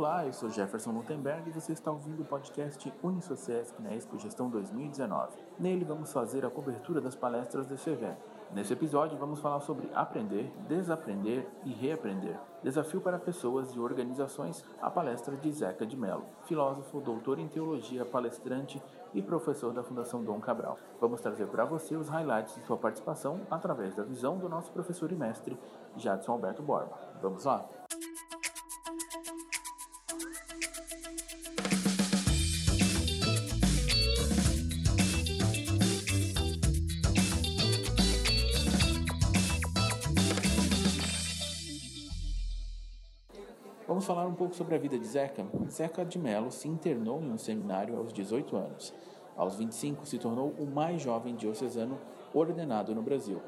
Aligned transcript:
Olá, 0.00 0.24
eu 0.24 0.32
sou 0.32 0.48
Jefferson 0.48 0.92
Lutemberg 0.92 1.50
e 1.50 1.52
você 1.52 1.74
está 1.74 1.90
ouvindo 1.90 2.22
o 2.22 2.24
podcast 2.24 2.90
Unisociesc 3.02 3.78
na 3.82 3.94
Expo 3.94 4.18
Gestão 4.18 4.48
2019. 4.48 5.36
Nele 5.58 5.84
vamos 5.84 6.10
fazer 6.10 6.42
a 6.42 6.48
cobertura 6.48 7.02
das 7.02 7.14
palestras 7.14 7.66
desse 7.66 7.90
evento. 7.90 8.16
Nesse 8.50 8.72
episódio 8.72 9.18
vamos 9.18 9.40
falar 9.40 9.60
sobre 9.60 9.90
aprender, 9.94 10.50
desaprender 10.66 11.46
e 11.66 11.74
reaprender. 11.74 12.34
Desafio 12.62 13.02
para 13.02 13.18
pessoas 13.18 13.74
e 13.74 13.78
organizações, 13.78 14.64
a 14.80 14.90
palestra 14.90 15.36
de 15.36 15.52
Zeca 15.52 15.84
de 15.84 15.98
Mello, 15.98 16.24
filósofo, 16.46 16.98
doutor 17.02 17.38
em 17.38 17.46
teologia, 17.46 18.06
palestrante 18.06 18.82
e 19.12 19.20
professor 19.20 19.74
da 19.74 19.82
Fundação 19.82 20.24
Dom 20.24 20.40
Cabral. 20.40 20.78
Vamos 20.98 21.20
trazer 21.20 21.46
para 21.48 21.66
você 21.66 21.94
os 21.94 22.08
highlights 22.08 22.54
de 22.54 22.62
sua 22.62 22.78
participação 22.78 23.42
através 23.50 23.94
da 23.94 24.02
visão 24.02 24.38
do 24.38 24.48
nosso 24.48 24.72
professor 24.72 25.12
e 25.12 25.14
mestre, 25.14 25.58
Jadson 25.94 26.32
Alberto 26.32 26.62
Borba. 26.62 26.98
Vamos 27.20 27.44
lá? 27.44 27.68
Vamos 43.90 44.06
falar 44.06 44.24
um 44.24 44.34
pouco 44.34 44.54
sobre 44.54 44.76
a 44.76 44.78
vida 44.78 44.96
de 44.96 45.04
Zeca. 45.04 45.44
Zeca 45.68 46.04
de 46.04 46.16
Mello 46.16 46.52
se 46.52 46.68
internou 46.68 47.20
em 47.20 47.32
um 47.32 47.36
seminário 47.36 47.98
aos 47.98 48.12
18 48.12 48.56
anos. 48.56 48.94
Aos 49.36 49.56
25, 49.56 50.06
se 50.06 50.16
tornou 50.16 50.54
o 50.60 50.64
mais 50.64 51.02
jovem 51.02 51.34
diocesano 51.34 51.98
ordenado 52.32 52.94
no 52.94 53.02
Brasil. 53.02 53.42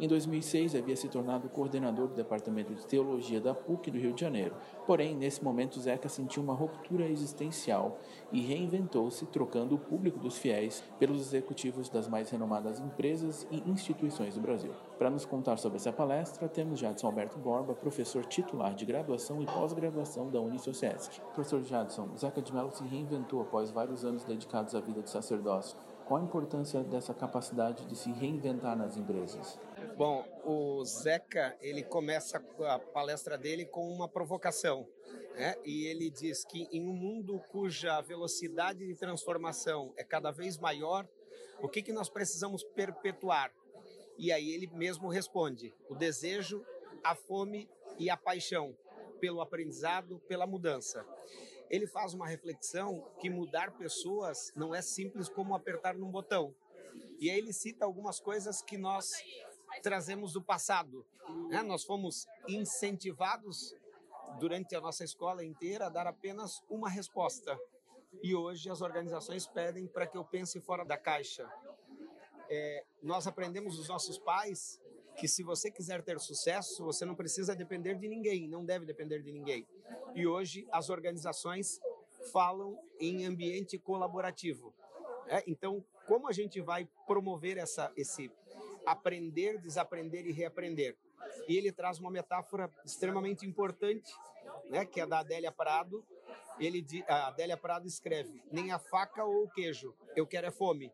Em 0.00 0.06
2006, 0.06 0.76
havia 0.76 0.94
se 0.94 1.08
tornado 1.08 1.48
coordenador 1.48 2.06
do 2.06 2.14
Departamento 2.14 2.72
de 2.72 2.86
Teologia 2.86 3.40
da 3.40 3.52
PUC 3.52 3.90
do 3.90 3.98
Rio 3.98 4.12
de 4.12 4.20
Janeiro. 4.20 4.54
Porém, 4.86 5.16
nesse 5.16 5.42
momento, 5.42 5.80
Zeca 5.80 6.08
sentiu 6.08 6.40
uma 6.40 6.54
ruptura 6.54 7.08
existencial 7.08 7.98
e 8.30 8.40
reinventou-se, 8.40 9.26
trocando 9.26 9.74
o 9.74 9.78
público 9.78 10.20
dos 10.20 10.38
fiéis 10.38 10.84
pelos 11.00 11.20
executivos 11.20 11.88
das 11.88 12.06
mais 12.06 12.30
renomadas 12.30 12.78
empresas 12.78 13.44
e 13.50 13.68
instituições 13.68 14.36
do 14.36 14.40
Brasil. 14.40 14.70
Para 14.96 15.10
nos 15.10 15.24
contar 15.24 15.56
sobre 15.56 15.78
essa 15.78 15.92
palestra, 15.92 16.48
temos 16.48 16.78
Jadson 16.78 17.08
Alberto 17.08 17.36
Borba, 17.36 17.74
professor 17.74 18.24
titular 18.24 18.76
de 18.76 18.84
graduação 18.84 19.42
e 19.42 19.46
pós-graduação 19.46 20.30
da 20.30 20.40
Unisociesc. 20.40 21.20
Professor 21.34 21.60
Jadson, 21.64 22.16
Zeca 22.16 22.40
de 22.40 22.54
Mello 22.54 22.70
se 22.70 22.84
reinventou 22.84 23.40
após 23.40 23.72
vários 23.72 24.04
anos 24.04 24.22
dedicados 24.22 24.76
à 24.76 24.80
vida 24.80 25.02
de 25.02 25.10
sacerdócio. 25.10 25.76
Qual 26.08 26.18
a 26.20 26.24
importância 26.24 26.82
dessa 26.82 27.12
capacidade 27.12 27.84
de 27.84 27.94
se 27.94 28.10
reinventar 28.10 28.74
nas 28.74 28.96
empresas? 28.96 29.60
Bom, 29.98 30.24
o 30.44 30.84
Zeca 30.84 31.58
ele 31.60 31.82
começa 31.82 32.40
a 32.68 32.78
palestra 32.78 33.36
dele 33.36 33.66
com 33.66 33.92
uma 33.92 34.08
provocação, 34.08 34.88
né? 35.34 35.56
E 35.64 35.86
ele 35.86 36.08
diz 36.08 36.44
que 36.44 36.68
em 36.70 36.86
um 36.86 36.92
mundo 36.92 37.40
cuja 37.50 38.00
velocidade 38.00 38.86
de 38.86 38.94
transformação 38.94 39.92
é 39.96 40.04
cada 40.04 40.30
vez 40.30 40.56
maior, 40.56 41.04
o 41.60 41.68
que 41.68 41.82
que 41.82 41.92
nós 41.92 42.08
precisamos 42.08 42.62
perpetuar? 42.62 43.52
E 44.16 44.30
aí 44.30 44.52
ele 44.52 44.68
mesmo 44.68 45.08
responde: 45.08 45.74
o 45.88 45.96
desejo, 45.96 46.64
a 47.02 47.16
fome 47.16 47.68
e 47.98 48.08
a 48.08 48.16
paixão 48.16 48.78
pelo 49.18 49.40
aprendizado, 49.40 50.20
pela 50.28 50.46
mudança 50.46 51.04
ele 51.68 51.88
faz 51.88 52.14
uma 52.14 52.26
reflexão 52.26 53.04
que 53.20 53.28
mudar 53.28 53.76
pessoas 53.76 54.52
não 54.54 54.72
é 54.74 54.80
simples 54.80 55.28
como 55.28 55.54
apertar 55.54 55.94
num 55.94 56.10
botão. 56.10 56.54
E 57.18 57.30
aí 57.30 57.36
ele 57.36 57.52
cita 57.52 57.84
algumas 57.84 58.20
coisas 58.20 58.62
que 58.62 58.78
nós 58.78 59.10
trazemos 59.80 60.32
do 60.32 60.42
passado. 60.42 61.04
Né? 61.48 61.62
Nós 61.62 61.84
fomos 61.84 62.26
incentivados 62.46 63.74
durante 64.38 64.74
a 64.74 64.80
nossa 64.80 65.04
escola 65.04 65.44
inteira 65.44 65.86
a 65.86 65.88
dar 65.88 66.06
apenas 66.06 66.62
uma 66.68 66.88
resposta. 66.88 67.58
E 68.22 68.34
hoje 68.34 68.70
as 68.70 68.80
organizações 68.80 69.46
pedem 69.46 69.86
para 69.86 70.06
que 70.06 70.16
eu 70.16 70.24
pense 70.24 70.60
fora 70.60 70.84
da 70.84 70.96
caixa. 70.96 71.48
É, 72.50 72.84
nós 73.02 73.26
aprendemos 73.26 73.76
dos 73.76 73.88
nossos 73.88 74.18
pais 74.18 74.80
que 75.16 75.28
se 75.28 75.42
você 75.42 75.70
quiser 75.70 76.02
ter 76.02 76.18
sucesso, 76.20 76.84
você 76.84 77.04
não 77.04 77.14
precisa 77.14 77.54
depender 77.54 77.96
de 77.96 78.08
ninguém, 78.08 78.48
não 78.48 78.64
deve 78.64 78.86
depender 78.86 79.20
de 79.20 79.32
ninguém. 79.32 79.66
E 80.14 80.26
hoje 80.26 80.66
as 80.70 80.90
organizações 80.90 81.80
falam 82.32 82.78
em 83.00 83.26
ambiente 83.26 83.78
colaborativo. 83.78 84.72
É, 85.26 85.42
então, 85.46 85.84
como 86.06 86.28
a 86.28 86.32
gente 86.32 86.60
vai 86.60 86.88
promover 87.06 87.58
essa, 87.58 87.92
esse 87.96 88.30
aprender, 88.92 89.58
desaprender 89.58 90.26
e 90.26 90.32
reaprender? 90.32 90.96
E 91.48 91.56
ele 91.56 91.72
traz 91.72 91.98
uma 91.98 92.10
metáfora 92.10 92.70
extremamente 92.84 93.46
importante, 93.46 94.12
né, 94.70 94.84
que 94.84 95.00
é 95.00 95.06
da 95.06 95.20
Adélia 95.20 95.52
Prado. 95.52 96.04
Ele, 96.58 96.84
a 97.06 97.28
Adélia 97.28 97.56
Prado 97.56 97.86
escreve: 97.86 98.42
nem 98.50 98.72
a 98.72 98.78
faca 98.78 99.24
ou 99.24 99.44
o 99.44 99.50
queijo, 99.50 99.94
eu 100.16 100.26
quero 100.26 100.46
é 100.46 100.50
fome. 100.50 100.92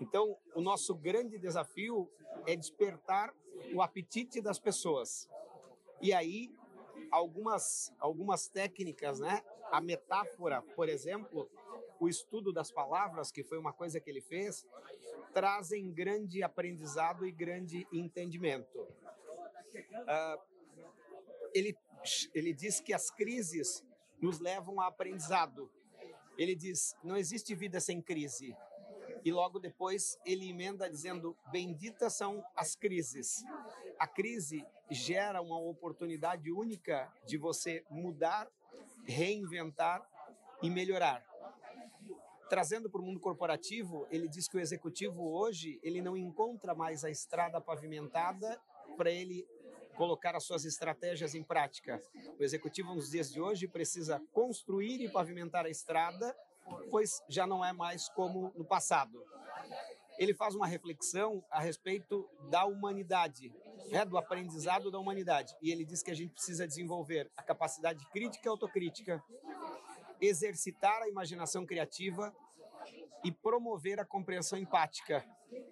Então, 0.00 0.36
o 0.54 0.60
nosso 0.60 0.94
grande 0.94 1.38
desafio 1.38 2.08
é 2.46 2.54
despertar 2.54 3.34
o 3.74 3.82
apetite 3.82 4.40
das 4.40 4.58
pessoas. 4.58 5.28
E 6.00 6.12
aí, 6.12 6.52
algumas, 7.10 7.92
algumas 7.98 8.48
técnicas, 8.48 9.18
né? 9.18 9.42
A 9.70 9.80
metáfora, 9.80 10.62
por 10.62 10.88
exemplo, 10.88 11.50
o 12.00 12.08
estudo 12.08 12.52
das 12.52 12.70
palavras, 12.70 13.30
que 13.30 13.42
foi 13.42 13.58
uma 13.58 13.72
coisa 13.72 14.00
que 14.00 14.08
ele 14.08 14.20
fez, 14.20 14.66
trazem 15.32 15.92
grande 15.92 16.42
aprendizado 16.42 17.26
e 17.26 17.32
grande 17.32 17.86
entendimento. 17.92 18.78
Uh, 18.80 20.40
ele, 21.54 21.76
ele 22.34 22.52
diz 22.52 22.80
que 22.80 22.92
as 22.92 23.10
crises 23.10 23.84
nos 24.20 24.38
levam 24.38 24.80
a 24.80 24.86
aprendizado. 24.86 25.70
Ele 26.36 26.54
diz: 26.54 26.96
não 27.02 27.16
existe 27.16 27.54
vida 27.54 27.80
sem 27.80 28.00
crise 28.00 28.56
e 29.24 29.32
logo 29.32 29.58
depois 29.58 30.18
ele 30.24 30.48
emenda 30.48 30.88
dizendo: 30.88 31.36
Benditas 31.50 32.14
são 32.14 32.44
as 32.54 32.74
crises. 32.74 33.44
A 33.98 34.06
crise 34.06 34.64
gera 34.90 35.40
uma 35.40 35.58
oportunidade 35.58 36.50
única 36.50 37.12
de 37.26 37.36
você 37.36 37.84
mudar, 37.90 38.48
reinventar 39.04 40.06
e 40.62 40.70
melhorar. 40.70 41.24
Trazendo 42.48 42.88
para 42.88 43.00
o 43.00 43.04
mundo 43.04 43.20
corporativo, 43.20 44.06
ele 44.10 44.28
diz 44.28 44.48
que 44.48 44.56
o 44.56 44.60
executivo 44.60 45.30
hoje 45.30 45.78
ele 45.82 46.00
não 46.00 46.16
encontra 46.16 46.74
mais 46.74 47.04
a 47.04 47.10
estrada 47.10 47.60
pavimentada 47.60 48.60
para 48.96 49.10
ele 49.10 49.46
colocar 49.96 50.34
as 50.36 50.44
suas 50.44 50.64
estratégias 50.64 51.34
em 51.34 51.42
prática. 51.42 52.00
O 52.38 52.42
executivo 52.42 52.94
nos 52.94 53.10
dias 53.10 53.32
de 53.32 53.40
hoje 53.40 53.66
precisa 53.66 54.22
construir 54.32 55.00
e 55.00 55.08
pavimentar 55.08 55.66
a 55.66 55.70
estrada 55.70 56.34
pois 56.90 57.22
já 57.28 57.46
não 57.46 57.64
é 57.64 57.72
mais 57.72 58.08
como 58.08 58.52
no 58.56 58.64
passado. 58.64 59.24
Ele 60.18 60.34
faz 60.34 60.54
uma 60.54 60.66
reflexão 60.66 61.44
a 61.50 61.60
respeito 61.60 62.28
da 62.50 62.64
humanidade, 62.64 63.54
né, 63.90 64.04
do 64.04 64.18
aprendizado 64.18 64.90
da 64.90 64.98
humanidade. 64.98 65.54
E 65.62 65.70
ele 65.70 65.84
diz 65.84 66.02
que 66.02 66.10
a 66.10 66.14
gente 66.14 66.32
precisa 66.32 66.66
desenvolver 66.66 67.30
a 67.36 67.42
capacidade 67.42 68.04
crítica 68.10 68.48
e 68.48 68.50
autocrítica, 68.50 69.22
exercitar 70.20 71.02
a 71.02 71.08
imaginação 71.08 71.66
criativa 71.66 72.34
e 73.24 73.32
promover 73.32 73.98
a 73.98 74.04
compreensão 74.04 74.58
empática, 74.58 75.24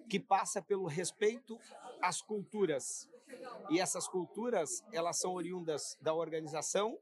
que 0.09 0.19
passa 0.19 0.61
pelo 0.61 0.85
respeito 0.85 1.59
às 2.01 2.21
culturas. 2.21 3.09
E 3.69 3.79
essas 3.79 4.07
culturas, 4.07 4.83
elas 4.91 5.17
são 5.17 5.33
oriundas 5.33 5.97
da 6.01 6.13
organização, 6.13 6.97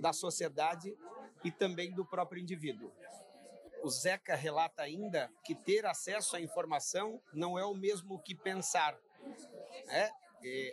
da 0.00 0.12
sociedade 0.12 0.96
e 1.44 1.50
também 1.50 1.92
do 1.92 2.04
próprio 2.04 2.40
indivíduo 2.40 2.92
o 3.82 3.90
Zeca 3.90 4.36
relata 4.36 4.82
ainda 4.82 5.30
que 5.44 5.54
ter 5.54 5.84
acesso 5.84 6.36
à 6.36 6.40
informação 6.40 7.20
não 7.32 7.58
é 7.58 7.64
o 7.64 7.74
mesmo 7.74 8.18
que 8.20 8.34
pensar. 8.34 8.96
É? 9.88 10.10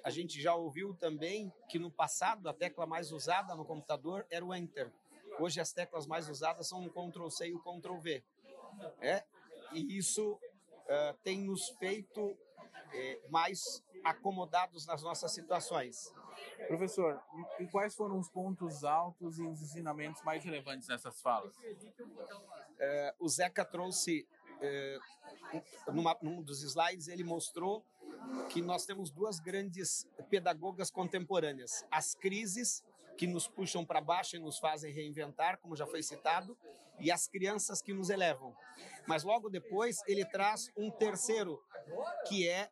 A 0.03 0.09
gente 0.09 0.39
já 0.41 0.53
ouviu 0.55 0.95
também 0.95 1.51
que 1.67 1.79
no 1.79 1.91
passado 1.91 2.47
a 2.47 2.53
tecla 2.53 2.85
mais 2.85 3.11
usada 3.11 3.55
no 3.55 3.65
computador 3.65 4.25
era 4.29 4.45
o 4.45 4.53
Enter. 4.53 4.91
Hoje 5.39 5.61
as 5.61 5.71
teclas 5.71 6.05
mais 6.05 6.27
usadas 6.27 6.67
são 6.67 6.85
o 6.85 6.89
Ctrl 6.89 7.29
C 7.29 7.47
e 7.47 7.55
o 7.55 7.59
Ctrl 7.59 7.97
V. 7.97 8.23
É? 8.99 9.23
E 9.73 9.97
isso 9.97 10.33
uh, 10.33 11.17
tem 11.23 11.39
nos 11.41 11.69
feito 11.79 12.37
é, 12.93 13.19
mais 13.29 13.83
acomodados 14.03 14.85
nas 14.85 15.01
nossas 15.01 15.31
situações. 15.31 16.13
Professor, 16.67 17.21
e 17.59 17.67
quais 17.67 17.95
foram 17.95 18.19
os 18.19 18.29
pontos 18.29 18.83
altos 18.83 19.39
e 19.39 19.43
os 19.43 19.61
ensinamentos 19.61 20.21
mais 20.23 20.43
relevantes 20.43 20.87
nessas 20.87 21.21
falas? 21.21 21.53
É, 22.77 23.15
o 23.19 23.27
Zeca 23.27 23.65
trouxe, 23.65 24.27
é, 24.61 24.97
numa, 25.91 26.17
num 26.21 26.41
dos 26.41 26.63
slides, 26.63 27.07
ele 27.07 27.23
mostrou 27.23 27.85
que 28.49 28.61
nós 28.61 28.85
temos 28.85 29.09
duas 29.09 29.39
grandes 29.39 30.07
pedagogas 30.29 30.91
contemporâneas: 30.91 31.85
as 31.91 32.13
crises 32.13 32.83
que 33.19 33.27
nos 33.27 33.49
puxam 33.49 33.83
para 33.83 33.99
baixo 33.99 34.37
e 34.37 34.39
nos 34.39 34.59
fazem 34.59 34.93
reinventar, 34.93 35.57
como 35.57 35.75
já 35.75 35.85
foi 35.85 36.01
citado, 36.01 36.57
e 37.01 37.11
as 37.11 37.27
crianças 37.27 37.81
que 37.81 37.91
nos 37.91 38.09
elevam. 38.09 38.55
Mas 39.05 39.25
logo 39.25 39.49
depois 39.49 40.01
ele 40.07 40.23
traz 40.23 40.71
um 40.77 40.89
terceiro, 40.89 41.61
que 42.29 42.47
é 42.47 42.69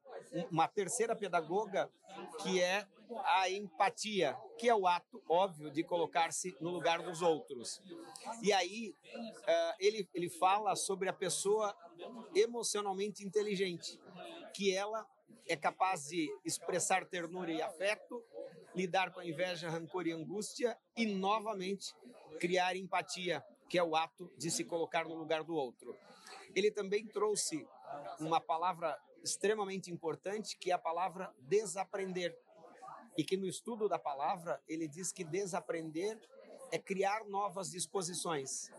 uma 0.49 0.65
terceira 0.65 1.17
pedagoga, 1.17 1.91
que 2.41 2.61
é 2.61 2.87
a 3.25 3.49
empatia, 3.49 4.37
que 4.57 4.69
é 4.69 4.73
o 4.73 4.87
ato 4.87 5.21
óbvio 5.27 5.69
de 5.69 5.83
colocar-se 5.83 6.55
no 6.61 6.69
lugar 6.69 7.01
dos 7.01 7.21
outros. 7.21 7.81
E 8.41 8.53
aí 8.53 8.95
uh, 9.19 9.75
ele, 9.81 10.07
ele 10.13 10.29
fala 10.29 10.77
sobre 10.77 11.09
a 11.09 11.13
pessoa 11.13 11.75
emocionalmente 12.33 13.21
inteligente, 13.21 13.99
que 14.53 14.73
ela 14.73 15.05
é 15.45 15.57
capaz 15.57 16.07
de 16.07 16.33
expressar 16.45 17.05
ternura 17.05 17.51
e 17.51 17.61
afeto, 17.61 18.23
lidar 18.77 19.11
com 19.11 19.19
a 19.19 19.25
inveja, 19.25 19.69
rancor 19.69 20.05
e 20.05 20.11
angústia 20.11 20.77
e 20.95 21.07
novamente 21.07 21.95
criar 22.39 22.75
empatia, 22.75 23.43
que 23.67 23.77
é 23.77 23.83
o 23.83 23.95
ato 23.95 24.31
de 24.37 24.51
se 24.51 24.63
colocar 24.63 25.05
no 25.05 25.15
lugar 25.15 25.43
do 25.43 25.55
outro. 25.55 25.97
Ele 26.55 26.69
também 26.69 27.05
trouxe 27.07 27.67
uma 28.19 28.39
palavra 28.39 28.95
extremamente 29.23 29.91
importante, 29.91 30.55
que 30.57 30.69
é 30.69 30.75
a 30.75 30.77
palavra 30.79 31.33
desaprender. 31.39 32.37
E 33.17 33.23
que 33.23 33.35
no 33.35 33.47
estudo 33.47 33.89
da 33.89 33.97
palavra, 33.97 34.61
ele 34.67 34.87
diz 34.87 35.11
que 35.11 35.23
desaprender 35.23 36.19
é 36.71 36.77
criar 36.77 37.25
novas 37.25 37.71
disposições. 37.71 38.71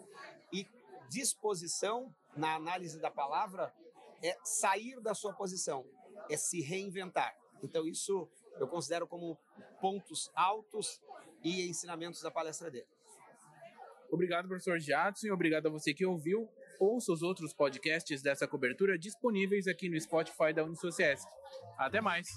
E 0.52 0.64
disposição, 1.08 2.14
na 2.36 2.54
análise 2.54 3.00
da 3.00 3.10
palavra, 3.10 3.74
é 4.22 4.38
sair 4.44 5.00
da 5.00 5.12
sua 5.12 5.32
posição, 5.32 5.84
é 6.30 6.36
se 6.36 6.60
reinventar. 6.60 7.36
Então, 7.62 7.84
isso 7.86 8.28
eu 8.58 8.68
considero 8.68 9.06
como 9.06 9.38
pontos 9.80 10.30
altos 10.34 11.00
e 11.42 11.68
ensinamentos 11.68 12.20
da 12.20 12.30
palestra 12.30 12.70
dele. 12.70 12.86
Obrigado, 14.10 14.48
professor 14.48 14.78
Jadson, 14.80 15.26
e 15.26 15.30
obrigado 15.30 15.66
a 15.66 15.70
você 15.70 15.92
que 15.92 16.06
ouviu. 16.06 16.48
Ouça 16.80 17.12
os 17.12 17.22
outros 17.22 17.52
podcasts 17.52 18.22
dessa 18.22 18.46
cobertura 18.46 18.98
disponíveis 18.98 19.66
aqui 19.66 19.88
no 19.88 20.00
Spotify 20.00 20.52
da 20.54 20.64
Unisociesc. 20.64 21.26
Até 21.76 22.00
mais! 22.00 22.28